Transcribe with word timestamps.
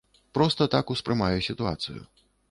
Проста 0.37 0.67
так 0.75 0.93
успрымаю 0.95 1.37
сітуацыю. 1.49 2.01